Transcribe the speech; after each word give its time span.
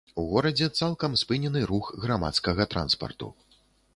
У 0.21 0.23
горадзе 0.29 0.67
цалкам 0.79 1.11
спынены 1.23 1.61
рух 1.71 1.91
грамадскага 2.05 2.69
транспарту. 2.75 3.29